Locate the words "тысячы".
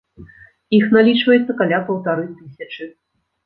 2.41-2.93